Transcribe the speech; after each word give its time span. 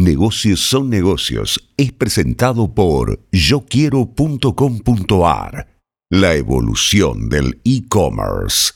Negocios 0.00 0.60
son 0.60 0.90
negocios 0.90 1.72
es 1.76 1.90
presentado 1.90 2.72
por 2.72 3.18
yoquiero.com.ar. 3.32 5.66
La 6.08 6.36
evolución 6.36 7.28
del 7.28 7.60
e-commerce. 7.64 8.74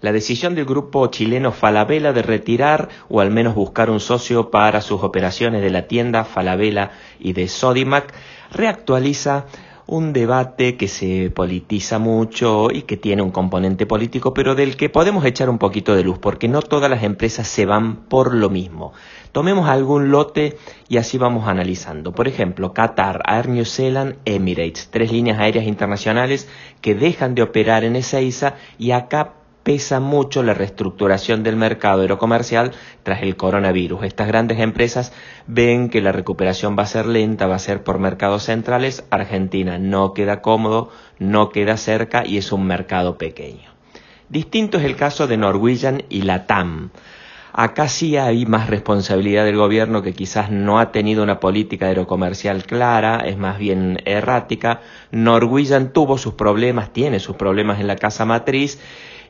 La 0.00 0.10
decisión 0.10 0.56
del 0.56 0.64
grupo 0.64 1.06
chileno 1.06 1.52
Falabella 1.52 2.12
de 2.12 2.22
retirar 2.22 2.88
o 3.08 3.20
al 3.20 3.30
menos 3.30 3.54
buscar 3.54 3.90
un 3.90 4.00
socio 4.00 4.50
para 4.50 4.80
sus 4.80 5.04
operaciones 5.04 5.62
de 5.62 5.70
la 5.70 5.86
tienda 5.86 6.24
Falabella 6.24 6.90
y 7.20 7.32
de 7.32 7.46
Sodimac 7.46 8.12
reactualiza 8.50 9.46
un 9.90 10.12
debate 10.12 10.76
que 10.76 10.86
se 10.86 11.32
politiza 11.34 11.98
mucho 11.98 12.70
y 12.70 12.82
que 12.82 12.96
tiene 12.96 13.22
un 13.22 13.32
componente 13.32 13.86
político, 13.86 14.32
pero 14.32 14.54
del 14.54 14.76
que 14.76 14.88
podemos 14.88 15.24
echar 15.24 15.50
un 15.50 15.58
poquito 15.58 15.96
de 15.96 16.04
luz, 16.04 16.20
porque 16.20 16.46
no 16.46 16.62
todas 16.62 16.88
las 16.88 17.02
empresas 17.02 17.48
se 17.48 17.66
van 17.66 17.96
por 18.04 18.32
lo 18.32 18.50
mismo. 18.50 18.92
Tomemos 19.32 19.68
algún 19.68 20.12
lote 20.12 20.56
y 20.88 20.98
así 20.98 21.18
vamos 21.18 21.48
analizando. 21.48 22.12
Por 22.12 22.28
ejemplo, 22.28 22.72
Qatar, 22.72 23.22
Air 23.26 23.48
New 23.48 23.64
Zealand, 23.64 24.18
Emirates, 24.24 24.90
tres 24.92 25.10
líneas 25.10 25.40
aéreas 25.40 25.66
internacionales 25.66 26.48
que 26.80 26.94
dejan 26.94 27.34
de 27.34 27.42
operar 27.42 27.82
en 27.82 27.96
Ezeiza 27.96 28.54
y 28.78 28.92
acá 28.92 29.39
pesa 29.62 30.00
mucho 30.00 30.42
la 30.42 30.54
reestructuración 30.54 31.42
del 31.42 31.56
mercado 31.56 32.02
aerocomercial 32.02 32.72
tras 33.02 33.22
el 33.22 33.36
coronavirus. 33.36 34.04
Estas 34.04 34.28
grandes 34.28 34.58
empresas 34.58 35.12
ven 35.46 35.90
que 35.90 36.00
la 36.00 36.12
recuperación 36.12 36.76
va 36.78 36.84
a 36.84 36.86
ser 36.86 37.06
lenta, 37.06 37.46
va 37.46 37.56
a 37.56 37.60
ser 37.60 37.82
por 37.82 37.98
mercados 37.98 38.44
centrales. 38.44 39.04
Argentina 39.10 39.78
no 39.78 40.14
queda 40.14 40.42
cómodo, 40.42 40.90
no 41.18 41.50
queda 41.50 41.76
cerca 41.76 42.24
y 42.26 42.38
es 42.38 42.52
un 42.52 42.66
mercado 42.66 43.18
pequeño. 43.18 43.70
Distinto 44.28 44.78
es 44.78 44.84
el 44.84 44.96
caso 44.96 45.26
de 45.26 45.36
Norwegian 45.36 46.04
y 46.08 46.22
Latam. 46.22 46.90
Acá 47.52 47.88
sí 47.88 48.16
hay 48.16 48.46
más 48.46 48.70
responsabilidad 48.70 49.44
del 49.44 49.56
gobierno 49.56 50.02
que 50.02 50.12
quizás 50.12 50.50
no 50.50 50.78
ha 50.78 50.92
tenido 50.92 51.22
una 51.22 51.40
política 51.40 51.86
aerocomercial 51.86 52.64
clara, 52.64 53.18
es 53.26 53.36
más 53.36 53.58
bien 53.58 54.00
errática. 54.04 54.80
Norwegian 55.10 55.92
tuvo 55.92 56.16
sus 56.16 56.34
problemas, 56.34 56.92
tiene 56.92 57.18
sus 57.18 57.36
problemas 57.36 57.80
en 57.80 57.88
la 57.88 57.96
casa 57.96 58.24
matriz 58.24 58.80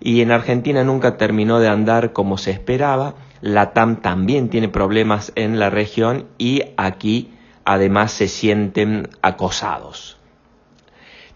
y 0.00 0.20
en 0.20 0.32
Argentina 0.32 0.84
nunca 0.84 1.16
terminó 1.16 1.60
de 1.60 1.68
andar 1.68 2.12
como 2.12 2.36
se 2.36 2.50
esperaba. 2.50 3.14
La 3.40 3.72
TAM 3.72 4.02
también 4.02 4.50
tiene 4.50 4.68
problemas 4.68 5.32
en 5.34 5.58
la 5.58 5.70
región 5.70 6.26
y 6.36 6.62
aquí 6.76 7.32
además 7.64 8.12
se 8.12 8.28
sienten 8.28 9.08
acosados. 9.22 10.18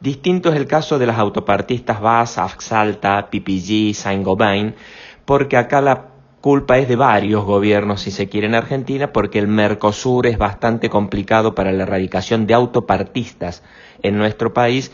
Distinto 0.00 0.50
es 0.50 0.56
el 0.56 0.66
caso 0.66 0.98
de 0.98 1.06
las 1.06 1.18
autopartistas 1.18 1.98
VAS, 1.98 2.36
Afsalta, 2.36 3.30
PPG, 3.30 3.94
Saint-Gobain, 3.94 4.74
porque 5.24 5.56
acá 5.56 5.80
la 5.80 6.13
culpa 6.44 6.76
es 6.76 6.88
de 6.88 6.96
varios 6.96 7.42
gobiernos, 7.46 8.02
si 8.02 8.10
se 8.10 8.28
quiere, 8.28 8.48
en 8.48 8.54
Argentina, 8.54 9.14
porque 9.14 9.38
el 9.38 9.48
Mercosur 9.48 10.26
es 10.26 10.36
bastante 10.36 10.90
complicado 10.90 11.54
para 11.54 11.72
la 11.72 11.84
erradicación 11.84 12.46
de 12.46 12.52
autopartistas 12.52 13.62
en 14.02 14.18
nuestro 14.18 14.52
país 14.52 14.92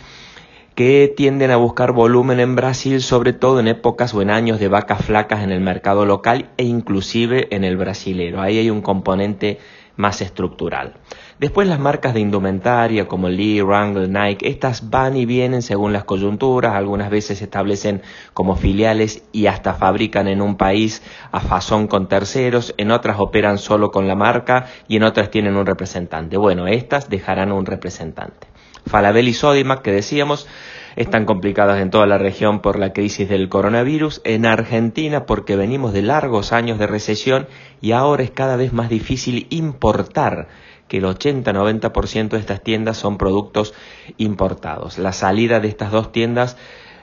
que 0.77 1.13
tienden 1.17 1.51
a 1.51 1.57
buscar 1.57 1.91
volumen 1.91 2.39
en 2.39 2.55
Brasil, 2.55 3.03
sobre 3.03 3.33
todo 3.33 3.59
en 3.59 3.67
épocas 3.67 4.15
o 4.15 4.23
en 4.23 4.31
años 4.31 4.61
de 4.61 4.69
vacas 4.69 5.05
flacas 5.05 5.43
en 5.43 5.51
el 5.51 5.61
mercado 5.61 6.07
local 6.07 6.51
e 6.57 6.63
inclusive 6.63 7.49
en 7.51 7.65
el 7.65 7.77
brasilero. 7.77 8.41
Ahí 8.41 8.59
hay 8.59 8.71
un 8.71 8.81
componente 8.81 9.59
más 10.01 10.21
estructural. 10.21 10.95
Después 11.39 11.69
las 11.69 11.79
marcas 11.79 12.13
de 12.13 12.21
indumentaria 12.21 13.07
como 13.07 13.29
Lee, 13.29 13.63
Wrangler, 13.63 14.09
Nike, 14.09 14.49
estas 14.49 14.91
van 14.91 15.17
y 15.17 15.25
vienen 15.25 15.63
según 15.63 15.93
las 15.93 16.05
coyunturas, 16.05 16.75
algunas 16.75 17.11
veces 17.11 17.39
se 17.39 17.45
establecen 17.45 18.03
como 18.35 18.57
filiales 18.57 19.23
y 19.33 19.47
hasta 19.47 19.75
fabrican 19.75 20.29
en 20.29 20.43
un 20.43 20.57
país 20.57 21.03
a 21.33 21.41
fazón 21.41 21.87
con 21.87 22.09
terceros, 22.09 22.75
en 22.77 22.91
otras 22.91 23.21
operan 23.21 23.59
solo 23.59 23.91
con 23.91 24.09
la 24.09 24.17
marca 24.17 24.67
y 24.89 24.97
en 24.97 25.05
otras 25.05 25.31
tienen 25.31 25.57
un 25.57 25.67
representante. 25.67 26.37
Bueno, 26.37 26.67
estas 26.67 27.09
dejarán 27.09 27.53
un 27.53 27.65
representante. 27.65 28.49
Falabella 28.87 29.29
y 29.29 29.35
Sodimac, 29.35 29.83
que 29.83 29.93
decíamos, 29.93 30.47
están 30.97 31.25
complicadas 31.25 31.81
en 31.81 31.91
toda 31.91 32.07
la 32.07 32.19
región 32.19 32.61
por 32.61 32.79
la 32.79 32.93
crisis 32.93 33.29
del 33.29 33.49
coronavirus, 33.49 34.21
en 34.25 34.47
Argentina 34.47 35.27
porque 35.27 35.57
venimos 35.57 35.93
de 35.93 36.03
largos 36.03 36.53
años 36.53 36.79
de 36.79 36.87
recesión 36.87 37.47
y 37.81 37.93
ahora 37.93 38.23
es 38.23 38.31
cada 38.31 38.57
vez 38.57 38.73
más 38.73 38.89
difícil 38.89 39.47
importar 39.51 40.49
que 40.89 40.99
el 40.99 41.05
80-90% 41.05 42.31
de 42.31 42.39
estas 42.39 42.63
tiendas 42.63 42.97
son 42.97 43.17
productos 43.17 43.75
importados. 44.17 44.99
La 44.99 45.13
salida 45.13 45.61
de 45.61 45.69
estas 45.69 45.93
dos 45.93 46.11
tiendas 46.11 46.57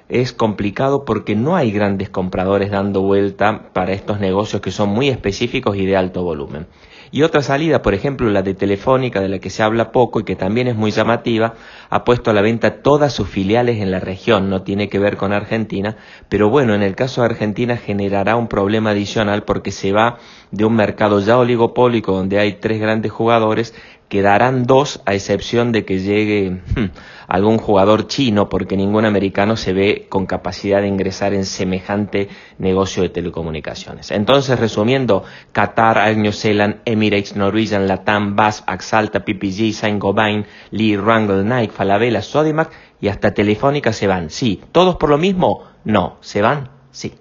es 0.10 0.32
complicado 0.32 1.06
porque 1.06 1.36
no 1.36 1.56
hay 1.56 1.72
grandes 1.72 2.10
compradores 2.10 2.72
dando 2.72 3.02
vuelta 3.02 3.70
para 3.74 3.94
estos 3.94 4.20
negocios 4.20 4.62
que 4.62 4.72
son 4.72 4.90
muy 4.90 5.10
específicos 5.10 5.76
y 5.76 5.86
de 5.86 5.98
alto 5.98 6.24
volumen. 6.24 6.68
Y 7.10 7.24
otra 7.24 7.42
salida, 7.42 7.82
por 7.82 7.94
ejemplo, 7.94 8.30
la 8.30 8.42
de 8.42 8.54
Telefónica, 8.54 9.22
de 9.22 9.30
la 9.30 9.40
que 9.40 9.50
se 9.50 9.64
habla 9.64 9.92
poco 9.92 10.20
y 10.20 10.24
que 10.24 10.36
también 10.36 10.68
es 10.68 10.76
muy 10.76 10.92
llamativa, 10.92 11.54
ha 11.90 12.04
puesto 12.04 12.32
a 12.32 12.34
la 12.34 12.42
venta 12.42 12.82
todas 12.82 13.14
sus 13.14 13.30
filiales 13.30 13.80
en 13.80 13.92
la 13.92 14.00
región, 14.00 14.50
no 14.50 14.64
tiene 14.64 14.90
que 14.90 15.00
ver 15.00 15.16
con 15.16 15.32
Argentina, 15.32 15.96
pero 16.28 16.50
bueno, 16.50 16.76
en 16.76 16.84
el 16.84 16.96
caso 16.96 17.22
de 17.22 17.28
Argentina 17.28 17.78
generará 17.78 18.36
un 18.36 18.48
problema 18.48 18.90
adicional 18.90 19.44
porque 19.44 19.72
se 19.72 19.94
va 19.94 20.18
de 20.52 20.66
un 20.66 20.76
mercado 20.76 21.22
ya 21.22 21.38
oligopólico 21.38 22.12
donde 22.12 22.40
hay 22.40 22.54
tres 22.54 22.80
grandes 22.80 23.12
jugadores 23.12 23.74
quedarán 24.10 24.64
dos 24.64 25.02
a 25.06 25.14
excepción 25.14 25.72
de 25.72 25.86
que 25.86 26.00
llegue 26.00 26.62
hmm, 26.76 26.86
algún 27.28 27.58
jugador 27.58 28.08
chino 28.08 28.50
porque 28.50 28.78
ningún 28.78 29.06
americano 29.06 29.58
se 29.58 29.74
ve 29.74 30.06
con 30.10 30.26
capacidad 30.26 30.82
de 30.82 30.88
ingresar 30.88 31.34
en 31.34 31.46
semejante 31.46 32.30
negocio 32.58 33.04
de 33.04 33.10
telecomunicaciones. 33.10 34.12
Entonces, 34.12 34.60
resumiendo, 34.60 35.24
Qatar, 35.52 35.98
Air 35.98 36.18
New 36.18 36.32
Zealand, 36.32 36.78
Emirates, 36.86 37.36
Norwegian, 37.36 37.88
Latam, 37.88 38.36
BAS, 38.36 38.64
Axalta, 38.66 39.26
PPG, 39.26 39.74
Saint-Gobain, 39.74 40.46
Lee, 40.72 40.96
Wrangler, 40.96 41.44
Nike, 41.44 41.74
Falabella, 41.74 42.22
Sodimac 42.22 42.72
y 43.02 43.10
hasta 43.10 43.34
Telefónica 43.34 43.94
se 43.94 44.08
van. 44.08 44.30
Sí, 44.30 44.62
¿todos 44.72 44.96
por 44.96 45.10
lo 45.10 45.18
mismo? 45.18 45.64
No, 45.84 46.18
se 46.22 46.42
van, 46.42 46.70
sí. 46.92 47.14